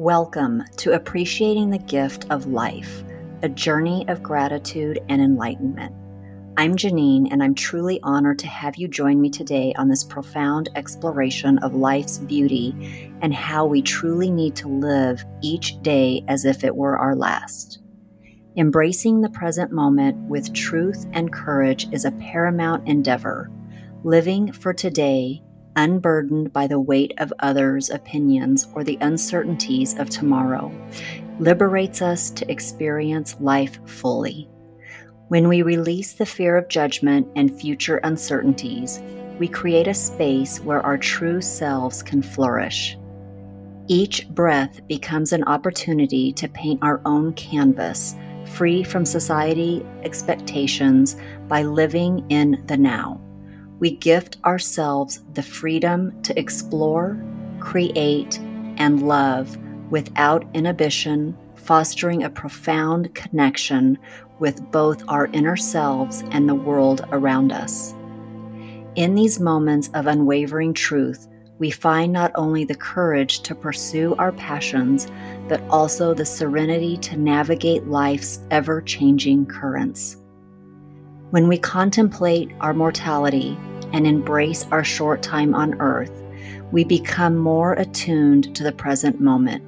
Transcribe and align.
Welcome 0.00 0.64
to 0.78 0.94
Appreciating 0.94 1.68
the 1.68 1.76
Gift 1.76 2.24
of 2.30 2.46
Life, 2.46 3.04
a 3.42 3.50
journey 3.50 4.08
of 4.08 4.22
gratitude 4.22 4.98
and 5.10 5.20
enlightenment. 5.20 5.94
I'm 6.56 6.74
Janine, 6.74 7.30
and 7.30 7.42
I'm 7.42 7.54
truly 7.54 8.00
honored 8.02 8.38
to 8.38 8.46
have 8.46 8.76
you 8.76 8.88
join 8.88 9.20
me 9.20 9.28
today 9.28 9.74
on 9.76 9.88
this 9.88 10.02
profound 10.02 10.70
exploration 10.74 11.58
of 11.58 11.74
life's 11.74 12.16
beauty 12.16 13.12
and 13.20 13.34
how 13.34 13.66
we 13.66 13.82
truly 13.82 14.30
need 14.30 14.56
to 14.56 14.68
live 14.68 15.22
each 15.42 15.78
day 15.82 16.24
as 16.28 16.46
if 16.46 16.64
it 16.64 16.74
were 16.74 16.96
our 16.96 17.14
last. 17.14 17.82
Embracing 18.56 19.20
the 19.20 19.28
present 19.28 19.70
moment 19.70 20.16
with 20.30 20.54
truth 20.54 21.04
and 21.12 21.30
courage 21.30 21.92
is 21.92 22.06
a 22.06 22.12
paramount 22.12 22.88
endeavor. 22.88 23.50
Living 24.02 24.50
for 24.50 24.72
today 24.72 25.42
unburdened 25.76 26.52
by 26.52 26.66
the 26.66 26.80
weight 26.80 27.12
of 27.18 27.32
others' 27.40 27.90
opinions 27.90 28.68
or 28.74 28.84
the 28.84 28.98
uncertainties 29.00 29.98
of 29.98 30.10
tomorrow, 30.10 30.72
liberates 31.38 32.02
us 32.02 32.30
to 32.30 32.50
experience 32.50 33.36
life 33.40 33.78
fully. 33.86 34.48
When 35.28 35.48
we 35.48 35.62
release 35.62 36.12
the 36.12 36.26
fear 36.26 36.56
of 36.56 36.68
judgment 36.68 37.28
and 37.36 37.58
future 37.58 37.98
uncertainties, 37.98 39.00
we 39.38 39.48
create 39.48 39.88
a 39.88 39.94
space 39.94 40.60
where 40.60 40.80
our 40.80 40.98
true 40.98 41.40
selves 41.40 42.02
can 42.02 42.22
flourish. 42.22 42.98
Each 43.88 44.28
breath 44.28 44.86
becomes 44.86 45.32
an 45.32 45.44
opportunity 45.44 46.32
to 46.34 46.48
paint 46.48 46.80
our 46.82 47.00
own 47.04 47.32
canvas, 47.34 48.14
free 48.44 48.82
from 48.82 49.04
society 49.04 49.84
expectations, 50.02 51.16
by 51.48 51.62
living 51.62 52.24
in 52.28 52.62
the 52.66 52.76
now 52.76 53.20
we 53.80 53.90
gift 53.90 54.36
ourselves 54.44 55.22
the 55.34 55.42
freedom 55.42 56.22
to 56.22 56.38
explore, 56.38 57.20
create, 57.58 58.38
and 58.76 59.08
love 59.08 59.56
without 59.90 60.46
inhibition, 60.54 61.36
fostering 61.56 62.22
a 62.22 62.30
profound 62.30 63.12
connection 63.14 63.98
with 64.38 64.62
both 64.70 65.02
our 65.08 65.26
inner 65.32 65.56
selves 65.56 66.22
and 66.30 66.48
the 66.48 66.54
world 66.54 67.04
around 67.10 67.52
us. 67.52 67.94
In 68.96 69.14
these 69.14 69.40
moments 69.40 69.90
of 69.94 70.06
unwavering 70.06 70.74
truth, 70.74 71.26
we 71.58 71.70
find 71.70 72.12
not 72.12 72.32
only 72.34 72.64
the 72.64 72.74
courage 72.74 73.40
to 73.40 73.54
pursue 73.54 74.14
our 74.16 74.32
passions, 74.32 75.08
but 75.48 75.62
also 75.68 76.14
the 76.14 76.24
serenity 76.24 76.96
to 76.98 77.16
navigate 77.16 77.86
life's 77.86 78.40
ever 78.50 78.80
changing 78.80 79.46
currents. 79.46 80.16
When 81.30 81.48
we 81.48 81.58
contemplate 81.58 82.50
our 82.60 82.74
mortality, 82.74 83.56
and 83.92 84.06
embrace 84.06 84.66
our 84.70 84.84
short 84.84 85.22
time 85.22 85.54
on 85.54 85.80
earth, 85.80 86.22
we 86.72 86.84
become 86.84 87.36
more 87.36 87.74
attuned 87.74 88.54
to 88.56 88.62
the 88.62 88.72
present 88.72 89.20
moment. 89.20 89.64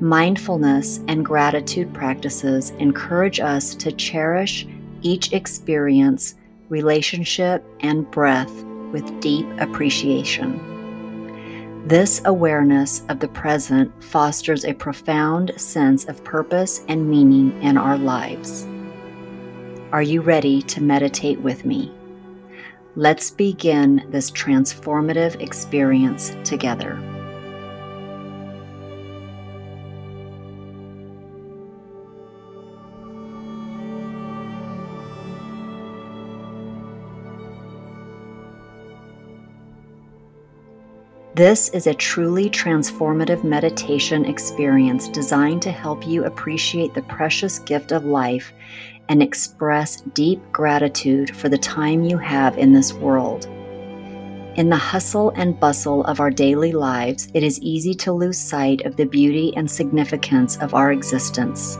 Mindfulness 0.00 1.00
and 1.08 1.24
gratitude 1.24 1.92
practices 1.94 2.70
encourage 2.78 3.40
us 3.40 3.74
to 3.76 3.92
cherish 3.92 4.66
each 5.02 5.32
experience, 5.32 6.34
relationship, 6.68 7.64
and 7.80 8.10
breath 8.10 8.52
with 8.92 9.20
deep 9.20 9.46
appreciation. 9.58 10.68
This 11.86 12.22
awareness 12.24 13.02
of 13.08 13.18
the 13.18 13.28
present 13.28 13.92
fosters 14.04 14.64
a 14.64 14.72
profound 14.72 15.52
sense 15.56 16.04
of 16.04 16.22
purpose 16.22 16.84
and 16.88 17.10
meaning 17.10 17.60
in 17.60 17.76
our 17.76 17.98
lives. 17.98 18.66
Are 19.90 20.02
you 20.02 20.20
ready 20.20 20.62
to 20.62 20.80
meditate 20.80 21.40
with 21.40 21.64
me? 21.64 21.92
Let's 22.94 23.30
begin 23.30 24.04
this 24.10 24.30
transformative 24.30 25.40
experience 25.40 26.36
together. 26.44 27.11
This 41.34 41.70
is 41.70 41.86
a 41.86 41.94
truly 41.94 42.50
transformative 42.50 43.42
meditation 43.42 44.26
experience 44.26 45.08
designed 45.08 45.62
to 45.62 45.70
help 45.70 46.06
you 46.06 46.24
appreciate 46.24 46.92
the 46.92 47.00
precious 47.00 47.58
gift 47.58 47.90
of 47.90 48.04
life 48.04 48.52
and 49.08 49.22
express 49.22 50.02
deep 50.12 50.42
gratitude 50.52 51.34
for 51.34 51.48
the 51.48 51.56
time 51.56 52.04
you 52.04 52.18
have 52.18 52.58
in 52.58 52.74
this 52.74 52.92
world. 52.92 53.46
In 54.56 54.68
the 54.68 54.76
hustle 54.76 55.30
and 55.30 55.58
bustle 55.58 56.04
of 56.04 56.20
our 56.20 56.30
daily 56.30 56.72
lives, 56.72 57.30
it 57.32 57.42
is 57.42 57.58
easy 57.62 57.94
to 57.94 58.12
lose 58.12 58.38
sight 58.38 58.82
of 58.82 58.96
the 58.96 59.06
beauty 59.06 59.54
and 59.56 59.70
significance 59.70 60.58
of 60.58 60.74
our 60.74 60.92
existence. 60.92 61.78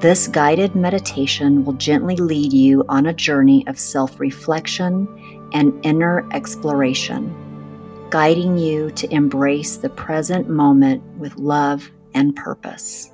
This 0.00 0.26
guided 0.26 0.74
meditation 0.74 1.64
will 1.64 1.74
gently 1.74 2.16
lead 2.16 2.52
you 2.52 2.84
on 2.88 3.06
a 3.06 3.12
journey 3.12 3.64
of 3.68 3.78
self 3.78 4.18
reflection 4.18 5.06
and 5.52 5.72
inner 5.86 6.28
exploration, 6.32 7.45
guiding 8.16 8.56
you 8.56 8.90
to 8.92 9.12
embrace 9.12 9.76
the 9.76 9.90
present 9.90 10.48
moment 10.48 11.02
with 11.18 11.36
love 11.36 11.90
and 12.14 12.34
purpose. 12.34 13.12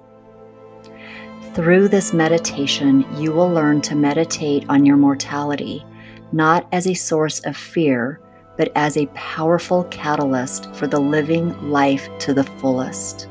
Through 1.55 1.89
this 1.89 2.13
meditation, 2.13 3.05
you 3.17 3.33
will 3.33 3.51
learn 3.51 3.81
to 3.81 3.97
meditate 3.97 4.65
on 4.69 4.87
your 4.87 4.97
mortality, 4.97 5.85
not 6.31 6.69
as 6.71 6.87
a 6.87 6.95
source 6.95 7.41
of 7.41 7.57
fear, 7.57 8.21
but 8.57 8.71
as 8.77 8.97
a 8.97 9.07
powerful 9.07 9.83
catalyst 9.91 10.73
for 10.73 10.87
the 10.87 11.01
living 11.01 11.69
life 11.69 12.09
to 12.21 12.33
the 12.33 12.45
fullest. 12.45 13.27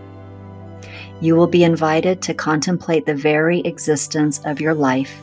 You 1.21 1.38
will 1.38 1.47
be 1.47 1.63
invited 1.63 2.21
to 2.23 2.33
contemplate 2.33 3.05
the 3.05 3.15
very 3.15 3.61
existence 3.61 4.41
of 4.43 4.59
your 4.59 4.73
life, 4.73 5.21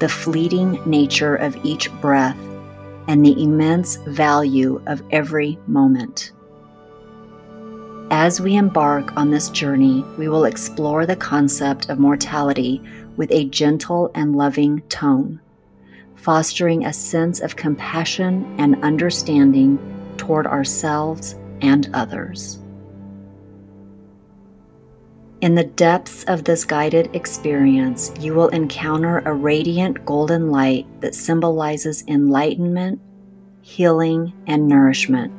the 0.00 0.08
fleeting 0.10 0.78
nature 0.84 1.36
of 1.36 1.56
each 1.64 1.90
breath, 2.02 2.36
and 3.08 3.24
the 3.24 3.42
immense 3.42 3.96
value 4.06 4.82
of 4.86 5.02
every 5.10 5.58
moment. 5.66 6.32
As 8.10 8.40
we 8.40 8.56
embark 8.56 9.16
on 9.16 9.30
this 9.30 9.48
journey, 9.48 10.04
we 10.18 10.28
will 10.28 10.44
explore 10.44 11.06
the 11.06 11.16
concept 11.16 11.88
of 11.88 11.98
mortality 11.98 12.82
with 13.16 13.30
a 13.32 13.46
gentle 13.46 14.10
and 14.14 14.36
loving 14.36 14.82
tone, 14.82 15.40
fostering 16.14 16.84
a 16.84 16.92
sense 16.92 17.40
of 17.40 17.56
compassion 17.56 18.54
and 18.58 18.82
understanding 18.84 19.78
toward 20.18 20.46
ourselves 20.46 21.36
and 21.62 21.88
others. 21.94 22.61
In 25.42 25.56
the 25.56 25.64
depths 25.64 26.22
of 26.28 26.44
this 26.44 26.64
guided 26.64 27.16
experience, 27.16 28.12
you 28.20 28.32
will 28.32 28.46
encounter 28.50 29.18
a 29.26 29.32
radiant 29.32 30.04
golden 30.06 30.52
light 30.52 30.86
that 31.00 31.16
symbolizes 31.16 32.04
enlightenment, 32.06 33.00
healing, 33.60 34.32
and 34.46 34.68
nourishment. 34.68 35.32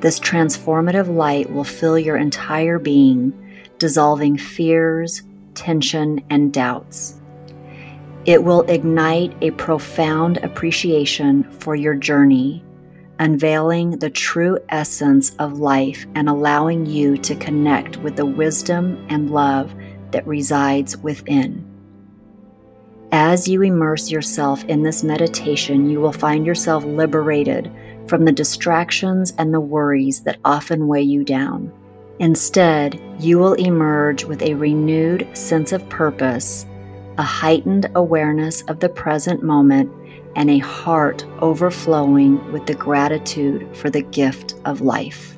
This 0.00 0.20
transformative 0.20 1.12
light 1.12 1.52
will 1.52 1.64
fill 1.64 1.98
your 1.98 2.16
entire 2.16 2.78
being, 2.78 3.32
dissolving 3.78 4.38
fears, 4.38 5.24
tension, 5.54 6.24
and 6.30 6.52
doubts. 6.52 7.20
It 8.26 8.44
will 8.44 8.62
ignite 8.62 9.34
a 9.42 9.50
profound 9.50 10.36
appreciation 10.44 11.50
for 11.50 11.74
your 11.74 11.94
journey, 11.94 12.62
unveiling 13.18 13.98
the 13.98 14.10
true 14.10 14.58
essence 14.68 15.34
of 15.38 15.58
life 15.58 16.06
and 16.14 16.28
allowing 16.28 16.86
you 16.86 17.16
to 17.18 17.34
connect 17.36 17.96
with 17.98 18.16
the 18.16 18.26
wisdom 18.26 19.04
and 19.08 19.30
love 19.30 19.74
that 20.10 20.26
resides 20.26 20.96
within. 20.98 21.64
As 23.12 23.46
you 23.48 23.62
immerse 23.62 24.10
yourself 24.10 24.64
in 24.64 24.82
this 24.82 25.04
meditation, 25.04 25.88
you 25.88 26.00
will 26.00 26.12
find 26.12 26.44
yourself 26.44 26.84
liberated 26.84 27.70
from 28.06 28.24
the 28.24 28.32
distractions 28.32 29.32
and 29.38 29.52
the 29.52 29.60
worries 29.60 30.20
that 30.22 30.38
often 30.44 30.86
weigh 30.86 31.02
you 31.02 31.24
down. 31.24 31.72
Instead, 32.18 33.00
you 33.18 33.38
will 33.38 33.54
emerge 33.54 34.24
with 34.24 34.42
a 34.42 34.54
renewed 34.54 35.28
sense 35.36 35.72
of 35.72 35.88
purpose, 35.88 36.66
a 37.18 37.22
heightened 37.22 37.90
awareness 37.94 38.62
of 38.62 38.80
the 38.80 38.88
present 38.88 39.42
moment, 39.42 39.90
and 40.36 40.50
a 40.50 40.58
heart 40.58 41.26
overflowing 41.40 42.52
with 42.52 42.66
the 42.66 42.74
gratitude 42.74 43.74
for 43.76 43.90
the 43.90 44.02
gift 44.02 44.54
of 44.64 44.82
life. 44.82 45.36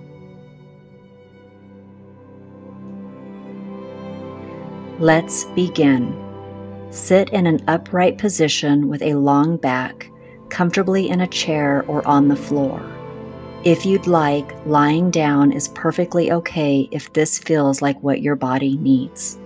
Let's 4.99 5.45
begin. 5.45 6.13
Sit 6.91 7.29
in 7.31 7.47
an 7.47 7.63
upright 7.69 8.19
position 8.19 8.89
with 8.89 9.01
a 9.01 9.15
long 9.15 9.57
back 9.57 10.11
comfortably 10.49 11.09
in 11.09 11.21
a 11.21 11.27
chair 11.29 11.85
or 11.87 12.07
on 12.07 12.29
the 12.29 12.37
floor. 12.37 12.83
If 13.65 13.87
you'd 13.87 14.07
like, 14.07 14.51
lying 14.67 15.11
down 15.11 15.53
is 15.53 15.69
perfectly 15.69 16.33
okay 16.33 16.89
if 16.91 17.13
this 17.13 17.39
feels 17.39 17.81
like 17.83 18.03
what 18.03 18.23
your 18.23 18.35
body 18.35 18.77
needs. 18.79 19.39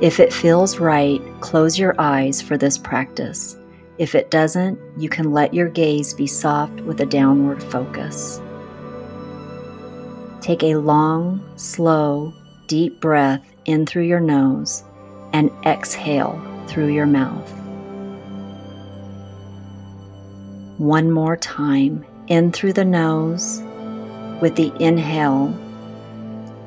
If 0.00 0.20
it 0.20 0.32
feels 0.32 0.78
right, 0.78 1.20
close 1.40 1.78
your 1.78 1.94
eyes 1.98 2.40
for 2.40 2.56
this 2.56 2.78
practice. 2.78 3.56
If 3.98 4.14
it 4.14 4.30
doesn't, 4.30 4.78
you 4.98 5.08
can 5.08 5.32
let 5.32 5.54
your 5.54 5.68
gaze 5.68 6.12
be 6.12 6.26
soft 6.26 6.80
with 6.82 7.00
a 7.00 7.06
downward 7.06 7.62
focus. 7.62 8.40
Take 10.42 10.62
a 10.62 10.76
long, 10.76 11.42
slow, 11.56 12.34
deep 12.66 13.00
breath 13.00 13.44
in 13.64 13.86
through 13.86 14.04
your 14.04 14.20
nose 14.20 14.84
and 15.32 15.50
exhale 15.64 16.40
through 16.68 16.88
your 16.88 17.06
mouth. 17.06 17.50
One 20.78 21.10
more 21.10 21.38
time, 21.38 22.04
in 22.26 22.52
through 22.52 22.74
the 22.74 22.84
nose 22.84 23.62
with 24.42 24.56
the 24.56 24.72
inhale, 24.78 25.46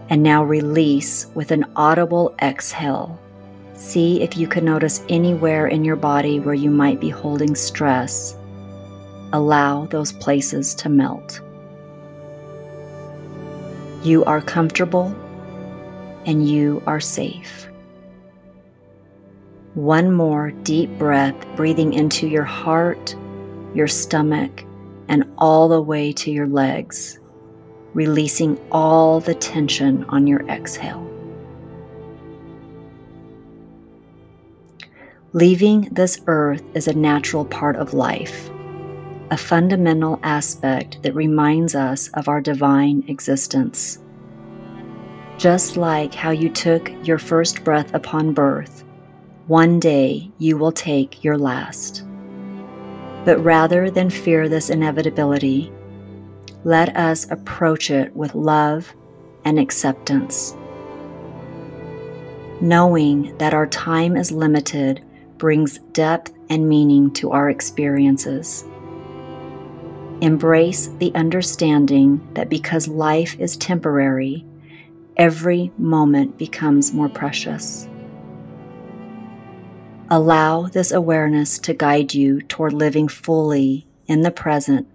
and 0.09 0.23
now 0.23 0.43
release 0.43 1.27
with 1.35 1.51
an 1.51 1.65
audible 1.75 2.35
exhale. 2.41 3.19
See 3.79 4.21
if 4.21 4.35
you 4.35 4.45
can 4.45 4.65
notice 4.65 5.01
anywhere 5.07 5.65
in 5.65 5.85
your 5.85 5.95
body 5.95 6.41
where 6.41 6.53
you 6.53 6.69
might 6.69 6.99
be 6.99 7.09
holding 7.09 7.55
stress. 7.55 8.35
Allow 9.31 9.85
those 9.85 10.11
places 10.11 10.75
to 10.75 10.89
melt. 10.89 11.39
You 14.03 14.25
are 14.25 14.41
comfortable 14.41 15.15
and 16.25 16.47
you 16.47 16.83
are 16.87 16.99
safe. 16.99 17.69
One 19.75 20.11
more 20.11 20.51
deep 20.51 20.89
breath, 20.97 21.35
breathing 21.55 21.93
into 21.93 22.27
your 22.27 22.43
heart, 22.43 23.15
your 23.73 23.87
stomach, 23.87 24.65
and 25.07 25.23
all 25.37 25.69
the 25.69 25.81
way 25.81 26.11
to 26.11 26.29
your 26.29 26.47
legs, 26.47 27.17
releasing 27.93 28.59
all 28.73 29.21
the 29.21 29.35
tension 29.35 30.03
on 30.09 30.27
your 30.27 30.45
exhale. 30.49 31.08
Leaving 35.33 35.81
this 35.91 36.19
earth 36.25 36.63
is 36.73 36.87
a 36.87 36.93
natural 36.93 37.45
part 37.45 37.75
of 37.75 37.93
life 37.93 38.49
a 39.31 39.37
fundamental 39.37 40.19
aspect 40.23 41.03
that 41.03 41.13
reminds 41.13 41.75
us 41.75 42.07
of 42.15 42.27
our 42.27 42.41
divine 42.41 43.03
existence. 43.07 43.99
Just 45.37 45.77
like 45.77 46.15
how 46.15 46.31
you 46.31 46.49
took 46.49 46.91
your 47.05 47.19
first 47.19 47.63
breath 47.63 47.93
upon 47.93 48.33
birth, 48.33 48.83
one 49.45 49.79
day 49.79 50.31
you 50.39 50.57
will 50.57 50.71
take 50.71 51.23
your 51.23 51.37
last. 51.37 52.03
But 53.23 53.37
rather 53.43 53.91
than 53.91 54.09
fear 54.09 54.49
this 54.49 54.71
inevitability, 54.71 55.71
let 56.63 56.95
us 56.97 57.29
approach 57.29 57.91
it 57.91 58.15
with 58.15 58.33
love 58.33 58.91
and 59.45 59.59
acceptance. 59.59 60.55
Knowing 62.61 63.37
that 63.37 63.53
our 63.53 63.67
time 63.67 64.17
is 64.17 64.31
limited 64.31 65.03
brings 65.39 65.79
depth 65.93 66.31
and 66.49 66.69
meaning 66.69 67.11
to 67.13 67.31
our 67.31 67.49
experiences. 67.49 68.63
Embrace 70.21 70.87
the 70.99 71.15
understanding 71.15 72.19
that 72.33 72.49
because 72.49 72.87
life 72.87 73.39
is 73.39 73.55
temporary, 73.57 74.45
every 75.15 75.71
moment 75.77 76.37
becomes 76.37 76.93
more 76.93 77.09
precious. 77.09 77.87
Allow 80.11 80.63
this 80.63 80.91
awareness 80.91 81.57
to 81.59 81.73
guide 81.73 82.13
you 82.13 82.41
toward 82.41 82.73
living 82.73 83.07
fully 83.07 83.87
in 84.07 84.21
the 84.21 84.31
present, 84.31 84.87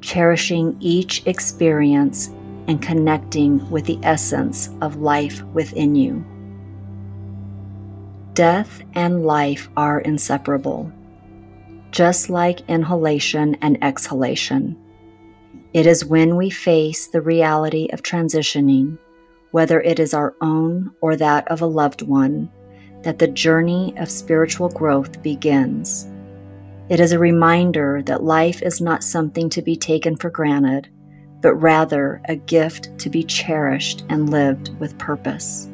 cherishing 0.00 0.76
each 0.78 1.26
experience 1.26 2.28
and 2.68 2.80
connecting 2.80 3.68
with 3.70 3.86
the 3.86 3.98
essence 4.02 4.70
of 4.80 4.96
life 4.96 5.42
within 5.46 5.94
you. 5.94 6.24
Death 8.34 8.82
and 8.94 9.24
life 9.24 9.68
are 9.76 10.00
inseparable 10.00 10.92
just 11.94 12.28
like 12.28 12.68
inhalation 12.68 13.56
and 13.62 13.78
exhalation. 13.82 14.76
It 15.72 15.86
is 15.86 16.04
when 16.04 16.34
we 16.34 16.50
face 16.50 17.06
the 17.06 17.20
reality 17.20 17.88
of 17.92 18.02
transitioning, 18.02 18.98
whether 19.52 19.80
it 19.80 20.00
is 20.00 20.12
our 20.12 20.34
own 20.40 20.90
or 21.00 21.14
that 21.14 21.46
of 21.46 21.62
a 21.62 21.66
loved 21.66 22.02
one, 22.02 22.50
that 23.02 23.20
the 23.20 23.28
journey 23.28 23.94
of 23.96 24.10
spiritual 24.10 24.70
growth 24.70 25.22
begins. 25.22 26.10
It 26.88 26.98
is 26.98 27.12
a 27.12 27.18
reminder 27.20 28.02
that 28.06 28.24
life 28.24 28.60
is 28.60 28.80
not 28.80 29.04
something 29.04 29.48
to 29.50 29.62
be 29.62 29.76
taken 29.76 30.16
for 30.16 30.30
granted, 30.30 30.88
but 31.42 31.54
rather 31.54 32.20
a 32.24 32.34
gift 32.34 32.98
to 32.98 33.08
be 33.08 33.22
cherished 33.22 34.04
and 34.08 34.30
lived 34.30 34.76
with 34.80 34.98
purpose. 34.98 35.70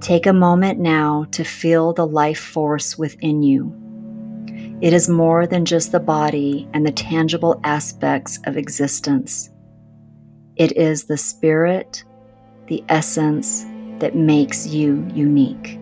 Take 0.00 0.26
a 0.26 0.32
moment 0.32 0.78
now 0.78 1.26
to 1.32 1.44
feel 1.44 1.92
the 1.92 2.06
life 2.06 2.40
force 2.40 2.96
within 2.96 3.42
you 3.42 3.78
it 4.80 4.92
is 4.92 5.08
more 5.08 5.44
than 5.44 5.64
just 5.64 5.90
the 5.90 5.98
body 5.98 6.68
and 6.72 6.86
the 6.86 6.92
tangible 6.92 7.60
aspects 7.64 8.38
of 8.44 8.56
existence. 8.56 9.50
It 10.54 10.76
is 10.76 11.04
the 11.04 11.16
spirit, 11.16 12.04
the 12.68 12.84
essence 12.88 13.66
that 13.98 14.14
makes 14.14 14.68
you 14.68 15.04
unique. 15.12 15.80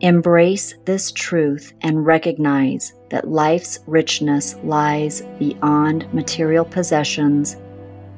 Embrace 0.00 0.74
this 0.84 1.10
truth 1.12 1.72
and 1.80 2.04
recognize 2.04 2.92
that 3.08 3.28
life's 3.30 3.78
richness 3.86 4.56
lies 4.62 5.22
beyond 5.38 6.12
material 6.12 6.66
possessions 6.66 7.56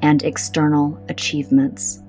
and 0.03 0.25
external 0.25 1.01
achievements. 1.09 2.03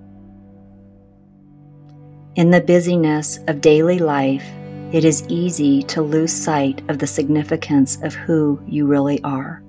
In 2.35 2.51
the 2.51 2.61
busyness 2.61 3.39
of 3.47 3.59
daily 3.59 3.97
life, 3.97 4.45
it 4.91 5.03
is 5.03 5.25
easy 5.27 5.81
to 5.83 6.01
lose 6.01 6.31
sight 6.31 6.81
of 6.87 6.99
the 6.99 7.07
significance 7.07 8.01
of 8.03 8.13
who 8.13 8.61
you 8.67 8.85
really 8.85 9.21
are. 9.23 9.63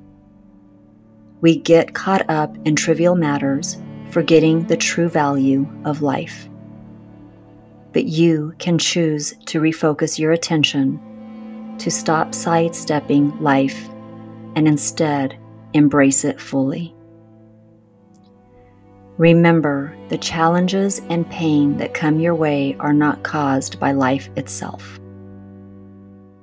We 1.41 1.57
get 1.57 1.95
caught 1.95 2.29
up 2.29 2.55
in 2.67 2.77
trivial 2.77 3.17
matters, 3.17 3.79
forgetting 4.11 4.67
the 4.67 4.77
true 4.77 5.09
value 5.09 5.67
of 5.87 6.03
life. 6.03 6.49
But 7.93 8.05
you 8.05 8.55
can 8.59 8.77
choose 8.77 9.33
to 9.47 9.61
refocus 9.61 10.19
your 10.19 10.33
attention, 10.33 11.01
to 11.79 11.91
stop 11.91 12.35
sidestepping 12.35 13.41
life, 13.41 13.89
and 14.55 14.69
instead 14.69 15.39
embrace 15.73 16.25
it 16.25 16.41
fully. 16.41 16.95
Remember, 19.21 19.95
the 20.09 20.17
challenges 20.17 21.03
and 21.11 21.29
pain 21.29 21.77
that 21.77 21.93
come 21.93 22.21
your 22.21 22.35
way 22.35 22.75
are 22.81 22.95
not 22.95 23.23
caused 23.23 23.79
by 23.79 23.93
life 23.93 24.31
itself. 24.35 24.99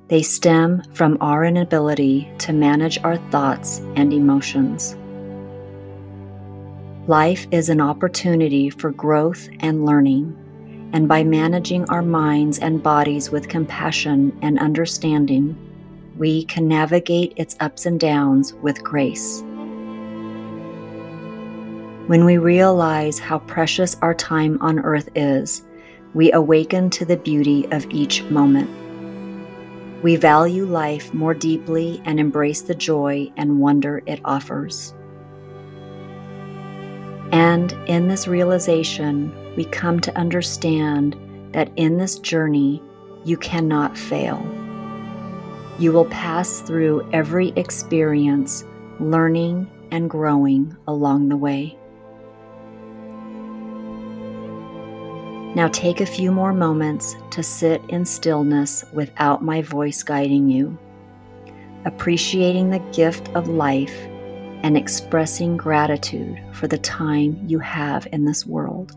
They 0.09 0.21
stem 0.21 0.83
from 0.93 1.17
our 1.19 1.43
inability 1.43 2.31
to 2.37 2.53
manage 2.53 2.99
our 3.03 3.17
thoughts 3.31 3.79
and 3.95 4.13
emotions. 4.13 4.95
Life 7.07 7.47
is 7.49 7.69
an 7.69 7.81
opportunity 7.81 8.69
for 8.69 8.91
growth 8.91 9.49
and 9.61 9.83
learning, 9.83 10.37
and 10.93 11.07
by 11.07 11.23
managing 11.23 11.89
our 11.89 12.03
minds 12.03 12.59
and 12.59 12.83
bodies 12.83 13.31
with 13.31 13.49
compassion 13.49 14.37
and 14.43 14.59
understanding, 14.59 15.57
we 16.15 16.45
can 16.45 16.67
navigate 16.67 17.33
its 17.37 17.57
ups 17.59 17.87
and 17.87 17.99
downs 17.99 18.53
with 18.53 18.83
grace. 18.83 19.43
When 22.07 22.23
we 22.23 22.37
realize 22.37 23.19
how 23.19 23.39
precious 23.39 23.97
our 24.01 24.13
time 24.13 24.57
on 24.61 24.79
earth 24.79 25.09
is, 25.13 25.63
we 26.13 26.31
awaken 26.31 26.89
to 26.91 27.03
the 27.03 27.17
beauty 27.17 27.67
of 27.71 27.85
each 27.89 28.23
moment. 28.23 28.69
We 30.03 30.15
value 30.15 30.65
life 30.65 31.13
more 31.13 31.33
deeply 31.33 32.01
and 32.05 32.17
embrace 32.17 32.61
the 32.61 32.75
joy 32.75 33.29
and 33.35 33.59
wonder 33.59 34.03
it 34.05 34.21
offers. 34.23 34.93
And 37.33 37.73
in 37.87 38.07
this 38.07 38.25
realization, 38.25 39.35
we 39.57 39.65
come 39.65 39.99
to 39.99 40.17
understand 40.17 41.17
that 41.51 41.71
in 41.75 41.97
this 41.97 42.19
journey, 42.19 42.81
you 43.25 43.35
cannot 43.35 43.97
fail. 43.97 44.41
You 45.77 45.91
will 45.91 46.05
pass 46.05 46.61
through 46.61 47.05
every 47.11 47.49
experience, 47.57 48.63
learning 49.01 49.69
and 49.91 50.09
growing 50.09 50.73
along 50.87 51.27
the 51.27 51.35
way. 51.35 51.76
Now 55.57 55.69
take 55.69 56.01
a 56.01 56.05
few 56.05 56.31
more 56.31 56.53
moments 56.53 57.15
to 57.31 57.41
sit 57.41 57.81
in 57.89 58.05
stillness 58.05 58.85
without 58.93 59.43
my 59.43 59.63
voice 59.63 60.03
guiding 60.03 60.47
you, 60.47 60.77
appreciating 61.83 62.69
the 62.69 62.85
gift 62.93 63.29
of 63.29 63.47
life 63.47 63.97
and 64.61 64.77
expressing 64.77 65.57
gratitude 65.57 66.39
for 66.51 66.67
the 66.67 66.77
time 66.77 67.41
you 67.47 67.57
have 67.57 68.07
in 68.11 68.23
this 68.23 68.45
world. 68.45 68.95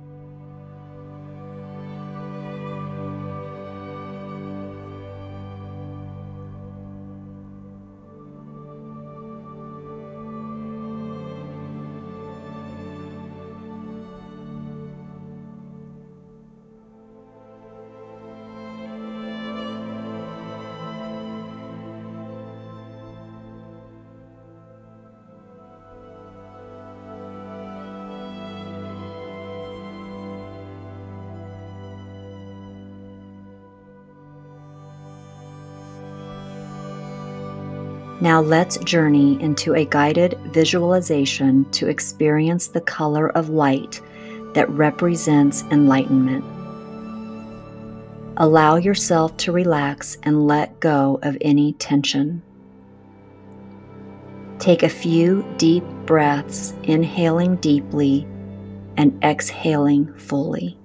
Now 38.21 38.43
let's 38.43 38.77
journey 38.79 39.41
into 39.43 39.75
a 39.75 39.87
guided 39.87 40.39
visualization 40.47 41.65
to 41.71 41.89
experience 41.89 42.69
the 42.69 42.83
color 42.83 43.31
of 43.31 43.49
light 43.49 44.03
that 44.53 44.69
represents 44.69 45.63
enlightenment. 45.71 46.45
Allow 48.37 48.77
yourself 48.77 49.37
to 49.39 49.53
relax 49.53 50.19
and 50.23 50.47
let 50.47 50.81
go 50.81 51.19
of 51.23 51.39
any 51.41 51.73
tension. 51.75 52.43
Take 54.59 54.83
a 54.83 54.89
few 54.91 55.43
deep 55.57 55.85
breaths, 56.05 56.75
inhaling 56.83 57.57
deeply 57.57 58.27
and 58.99 59.19
exhaling 59.25 60.13
fully. 60.19 60.77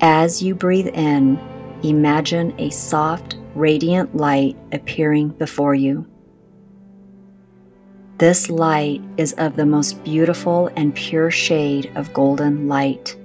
As 0.00 0.40
you 0.40 0.54
breathe 0.54 0.88
in, 0.88 1.40
imagine 1.84 2.54
a 2.58 2.70
soft, 2.70 3.36
radiant 3.54 4.16
light 4.16 4.56
appearing 4.72 5.28
before 5.28 5.74
you. 5.74 6.06
This 8.18 8.48
light 8.48 9.02
is 9.16 9.32
of 9.34 9.56
the 9.56 9.66
most 9.66 10.02
beautiful 10.02 10.70
and 10.76 10.94
pure 10.94 11.30
shade 11.30 11.92
of 11.94 12.12
golden 12.14 12.68
light, 12.68 13.16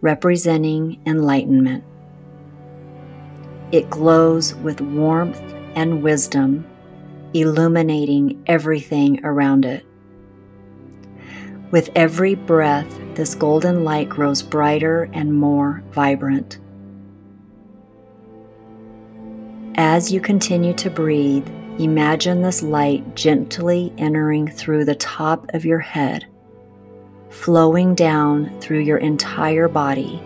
representing 0.00 1.00
enlightenment. 1.06 1.82
It 3.72 3.90
glows 3.90 4.54
with 4.56 4.80
warmth 4.80 5.42
and 5.74 6.02
wisdom, 6.02 6.66
illuminating 7.34 8.42
everything 8.46 9.24
around 9.24 9.64
it. 9.64 9.84
With 11.70 11.90
every 11.94 12.34
breath, 12.34 12.88
this 13.14 13.34
golden 13.34 13.84
light 13.84 14.08
grows 14.08 14.40
brighter 14.40 15.10
and 15.12 15.34
more 15.34 15.82
vibrant. 15.90 16.58
As 19.80 20.10
you 20.10 20.20
continue 20.20 20.74
to 20.74 20.90
breathe, 20.90 21.46
imagine 21.78 22.42
this 22.42 22.64
light 22.64 23.14
gently 23.14 23.92
entering 23.96 24.48
through 24.48 24.84
the 24.84 24.96
top 24.96 25.54
of 25.54 25.64
your 25.64 25.78
head, 25.78 26.26
flowing 27.30 27.94
down 27.94 28.58
through 28.58 28.80
your 28.80 28.98
entire 28.98 29.68
body, 29.68 30.20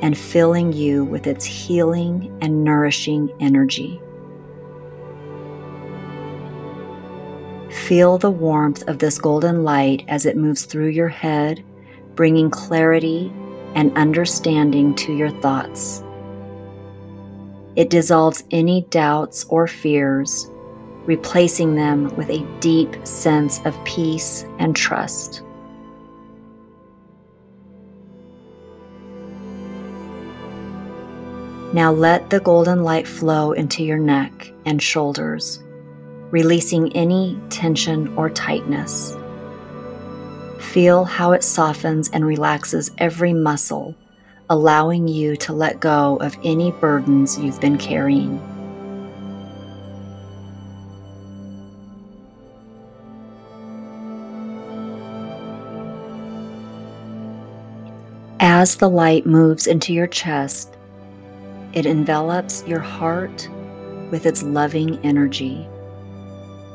and 0.00 0.16
filling 0.16 0.72
you 0.72 1.02
with 1.04 1.26
its 1.26 1.44
healing 1.44 2.38
and 2.40 2.62
nourishing 2.62 3.28
energy. 3.40 4.00
Feel 7.70 8.16
the 8.16 8.30
warmth 8.30 8.86
of 8.86 9.00
this 9.00 9.18
golden 9.18 9.64
light 9.64 10.04
as 10.06 10.24
it 10.24 10.36
moves 10.36 10.66
through 10.66 10.90
your 10.90 11.08
head, 11.08 11.64
bringing 12.14 12.48
clarity 12.48 13.32
and 13.74 13.98
understanding 13.98 14.94
to 14.94 15.12
your 15.12 15.30
thoughts. 15.40 16.04
It 17.78 17.90
dissolves 17.90 18.42
any 18.50 18.82
doubts 18.90 19.46
or 19.48 19.68
fears, 19.68 20.50
replacing 21.04 21.76
them 21.76 22.12
with 22.16 22.28
a 22.28 22.44
deep 22.58 23.06
sense 23.06 23.64
of 23.64 23.84
peace 23.84 24.44
and 24.58 24.74
trust. 24.74 25.44
Now 31.72 31.92
let 31.92 32.30
the 32.30 32.40
golden 32.40 32.82
light 32.82 33.06
flow 33.06 33.52
into 33.52 33.84
your 33.84 33.98
neck 33.98 34.52
and 34.66 34.82
shoulders, 34.82 35.62
releasing 36.32 36.92
any 36.96 37.38
tension 37.48 38.12
or 38.16 38.28
tightness. 38.28 39.14
Feel 40.58 41.04
how 41.04 41.30
it 41.30 41.44
softens 41.44 42.10
and 42.10 42.26
relaxes 42.26 42.90
every 42.98 43.32
muscle 43.32 43.94
allowing 44.50 45.08
you 45.08 45.36
to 45.36 45.52
let 45.52 45.80
go 45.80 46.16
of 46.16 46.36
any 46.42 46.70
burdens 46.72 47.38
you've 47.38 47.60
been 47.60 47.76
carrying. 47.78 48.40
As 58.40 58.76
the 58.76 58.88
light 58.88 59.26
moves 59.26 59.66
into 59.66 59.92
your 59.92 60.06
chest, 60.06 60.76
it 61.74 61.86
envelops 61.86 62.64
your 62.66 62.80
heart 62.80 63.48
with 64.10 64.26
its 64.26 64.42
loving 64.42 64.98
energy. 65.04 65.68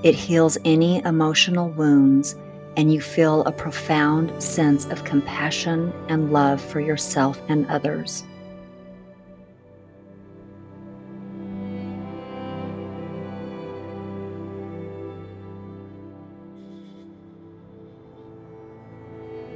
It 0.03 0.13
heals 0.13 0.57
any 0.65 1.03
emotional 1.03 1.69
wounds 1.69 2.35
and 2.75 2.93
you 2.93 3.01
feel 3.01 3.41
a 3.41 3.51
profound 3.51 4.41
sense 4.41 4.85
of 4.85 5.03
compassion 5.03 5.93
and 6.09 6.31
love 6.31 6.61
for 6.61 6.79
yourself 6.79 7.39
and 7.47 7.67
others. 7.67 8.23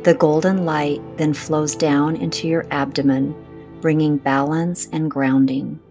The 0.04 0.14
golden 0.14 0.64
light 0.64 1.02
then 1.18 1.34
flows 1.34 1.76
down 1.76 2.16
into 2.16 2.48
your 2.48 2.66
abdomen, 2.72 3.36
bringing 3.82 4.16
balance 4.16 4.88
and 4.94 5.12
grounding. 5.12 5.82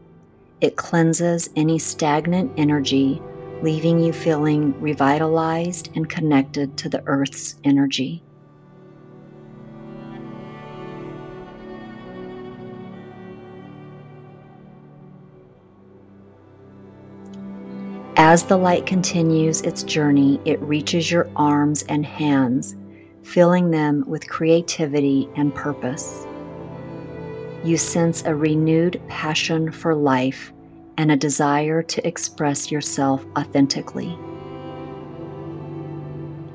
It 0.63 0.77
cleanses 0.77 1.51
any 1.55 1.79
stagnant 1.79 2.51
energy 2.57 3.21
leaving 3.67 3.99
you 3.99 4.13
feeling 4.13 4.81
revitalized 4.81 5.91
and 5.97 6.09
connected 6.09 6.79
to 6.79 6.89
the 6.89 7.03
Earth's 7.07 7.57
energy. 7.65 8.23
As 18.17 18.45
the 18.45 18.57
light 18.57 18.87
continues 18.87 19.63
its 19.63 19.83
journey, 19.83 20.41
it 20.45 20.63
reaches 20.63 21.11
your 21.11 21.29
arms 21.35 21.83
and 21.89 22.07
hands, 22.07 22.77
filling 23.25 23.73
them 23.73 24.05
with 24.07 24.29
creativity 24.29 25.29
and 25.35 25.53
purpose. 25.53 26.25
You 27.65 27.77
sense 27.77 28.23
a 28.27 28.33
renewed 28.33 29.03
passion 29.09 29.73
for 29.73 29.93
life 29.93 30.53
and 30.99 31.13
a 31.13 31.17
desire 31.17 31.83
to 31.83 32.07
express 32.07 32.71
yourself 32.71 33.25
authentically. 33.37 34.19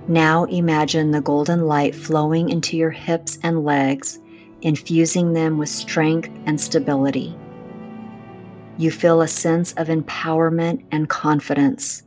Now 0.07 0.45
imagine 0.45 1.11
the 1.11 1.21
golden 1.21 1.67
light 1.67 1.95
flowing 1.95 2.49
into 2.49 2.75
your 2.75 2.91
hips 2.91 3.37
and 3.43 3.63
legs, 3.63 4.19
infusing 4.61 5.33
them 5.33 5.57
with 5.57 5.69
strength 5.69 6.29
and 6.45 6.59
stability. 6.59 7.35
You 8.77 8.91
feel 8.91 9.21
a 9.21 9.27
sense 9.27 9.73
of 9.73 9.87
empowerment 9.87 10.83
and 10.91 11.07
confidence, 11.07 12.03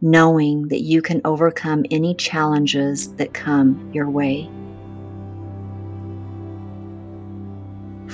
knowing 0.00 0.68
that 0.68 0.82
you 0.82 1.00
can 1.00 1.20
overcome 1.24 1.84
any 1.90 2.14
challenges 2.14 3.12
that 3.14 3.32
come 3.32 3.90
your 3.92 4.10
way. 4.10 4.50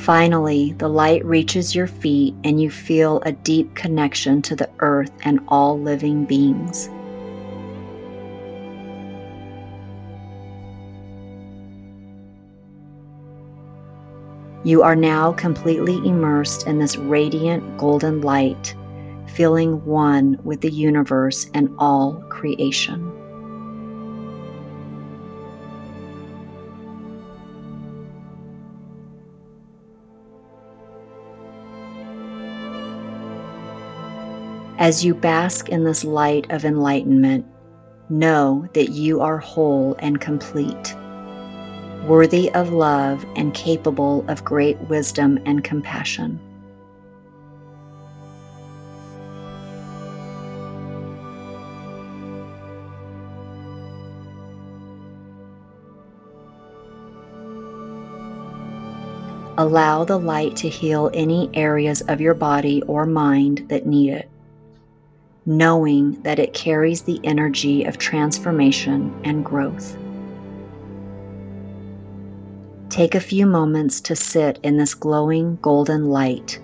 Finally, 0.00 0.73
the 0.78 0.88
light 0.88 1.23
reaches 1.26 1.75
your 1.75 1.87
feet 1.87 2.35
and 2.42 2.59
you 2.59 2.71
feel 2.71 3.21
a 3.26 3.33
deep 3.33 3.75
connection 3.75 4.40
to 4.40 4.57
the 4.57 4.69
earth 4.78 5.12
and 5.25 5.38
all 5.49 5.78
living 5.78 6.25
beings. 6.25 6.88
You 14.64 14.83
are 14.83 14.97
now 14.97 15.33
completely 15.33 15.97
immersed 16.09 16.66
in 16.66 16.78
this 16.78 16.97
radiant 16.97 17.76
golden 17.76 18.23
light, 18.23 18.75
feeling 19.26 19.85
one 19.85 20.38
with 20.45 20.62
the 20.62 20.71
universe 20.71 21.50
and 21.52 21.69
all 21.78 22.14
creation. 22.30 23.20
As 34.81 35.05
you 35.05 35.15
bask 35.15 35.69
in 35.69 35.85
this 35.85 36.05
light 36.05 36.51
of 36.51 36.65
enlightenment, 36.65 37.45
know 38.09 38.67
that 38.73 38.89
you 38.89 39.21
are 39.21 39.37
whole 39.37 39.95
and 39.99 40.19
complete, 40.19 40.97
worthy 42.07 42.51
of 42.53 42.73
love 42.73 43.23
and 43.37 43.53
capable 43.53 44.25
of 44.27 44.43
great 44.43 44.81
wisdom 44.89 45.39
and 45.45 45.63
compassion. 45.63 46.41
Allow 59.59 60.05
the 60.07 60.19
light 60.19 60.57
to 60.57 60.71
heal 60.71 61.11
any 61.13 61.51
areas 61.53 62.01
of 62.09 62.23
your 62.23 62.33
body 62.33 62.81
or 62.87 63.05
mind 63.05 63.67
that 63.69 63.85
need 63.85 64.15
it 64.15 64.31
knowing 65.47 66.21
that 66.23 66.39
it 66.39 66.55
carries 66.55 67.03
the 67.03 67.21
energy 67.25 67.85
of 67.85 67.99
transformation 67.99 69.19
and 69.25 69.45
growth. 69.45 69.97
Take 72.91 73.15
a 73.15 73.21
few 73.21 73.47
moments 73.47 74.01
to 74.03 74.17
sit 74.17 74.59
in 74.63 74.77
this 74.77 74.95
glowing 74.95 75.57
golden 75.63 76.11
light, 76.11 76.61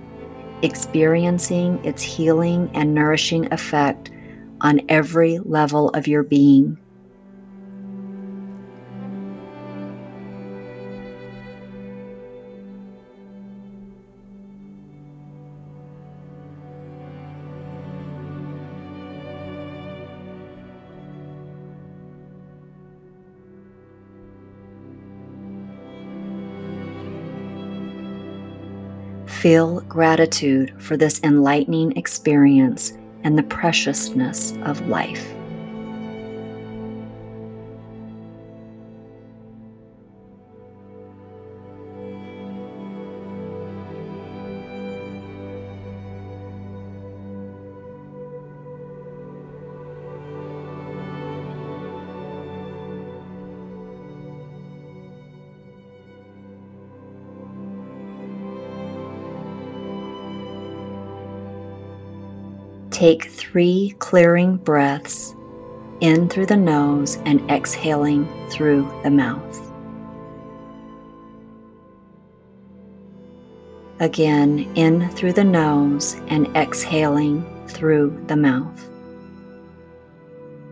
experiencing 0.62 1.82
its 1.84 2.02
healing 2.02 2.70
and 2.74 2.94
nourishing 2.94 3.52
effect 3.52 4.10
on 4.60 4.80
every 4.88 5.38
level 5.38 5.90
of 5.90 6.08
your 6.08 6.22
being. 6.22 6.78
Feel 29.46 29.80
gratitude 29.82 30.74
for 30.82 30.96
this 30.96 31.20
enlightening 31.22 31.96
experience 31.96 32.94
and 33.22 33.38
the 33.38 33.44
preciousness 33.44 34.54
of 34.64 34.88
life. 34.88 35.35
Take 62.96 63.26
three 63.26 63.94
clearing 63.98 64.56
breaths 64.56 65.36
in 66.00 66.30
through 66.30 66.46
the 66.46 66.56
nose 66.56 67.18
and 67.26 67.42
exhaling 67.50 68.26
through 68.48 68.90
the 69.02 69.10
mouth. 69.10 69.70
Again, 74.00 74.60
in 74.76 75.10
through 75.10 75.34
the 75.34 75.44
nose 75.44 76.14
and 76.28 76.46
exhaling 76.56 77.44
through 77.68 78.18
the 78.28 78.36
mouth. 78.36 78.88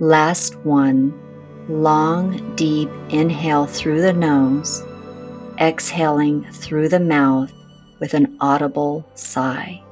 Last 0.00 0.56
one, 0.60 1.12
long, 1.68 2.56
deep 2.56 2.88
inhale 3.10 3.66
through 3.66 4.00
the 4.00 4.14
nose, 4.14 4.82
exhaling 5.60 6.50
through 6.52 6.88
the 6.88 7.00
mouth 7.00 7.52
with 8.00 8.14
an 8.14 8.34
audible 8.40 9.06
sigh. 9.14 9.83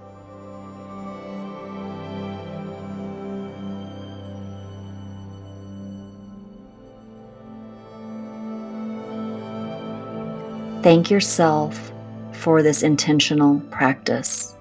Thank 10.82 11.12
yourself 11.12 11.92
for 12.32 12.60
this 12.60 12.82
intentional 12.82 13.60
practice. 13.70 14.56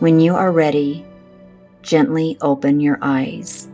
When 0.00 0.20
you 0.20 0.34
are 0.34 0.52
ready, 0.52 1.06
gently 1.80 2.36
open 2.42 2.80
your 2.80 2.98
eyes. 3.00 3.66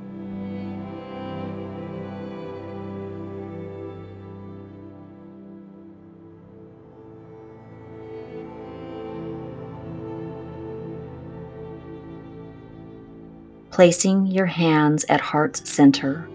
Placing 13.77 14.25
your 14.25 14.47
hands 14.47 15.05
at 15.11 15.21
heart's 15.21 15.71
center, 15.71 16.27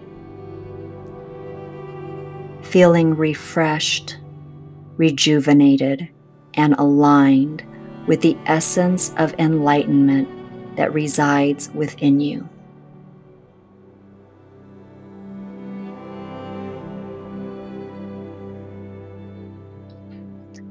feeling 2.62 3.16
refreshed, 3.16 4.16
rejuvenated, 4.96 6.08
and 6.54 6.72
aligned 6.74 7.64
with 8.06 8.20
the 8.20 8.38
essence 8.46 9.12
of 9.16 9.34
enlightenment 9.40 10.28
that 10.76 10.94
resides 10.94 11.68
within 11.70 12.20
you. 12.20 12.48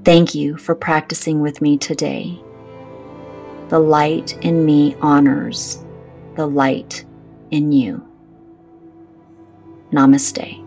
Thank 0.06 0.34
you 0.34 0.56
for 0.56 0.74
practicing 0.74 1.42
with 1.42 1.62
me 1.62 1.78
today. 1.78 2.42
The 3.68 3.80
light 3.80 4.38
in 4.42 4.64
me 4.64 4.96
honors 5.02 5.84
the 6.36 6.48
light 6.48 7.06
in 7.52 7.72
you. 7.72 8.06
Namaste. 9.92 10.61